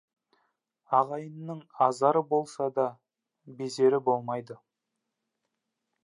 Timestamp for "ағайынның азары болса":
0.99-2.69